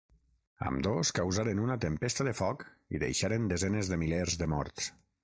[0.69, 2.65] Ambdós causaren una tempesta de foc
[2.99, 4.89] i deixaren desenes de milers de morts.